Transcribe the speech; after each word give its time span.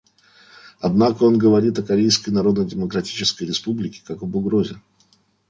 Однако 0.79 1.25
он 1.25 1.37
говорит 1.37 1.77
о 1.77 1.83
Корейской 1.83 2.31
Народно-Демократической 2.31 3.43
Республике 3.43 4.01
как 4.03 4.23
об 4.23 4.35
угрозе. 4.35 4.77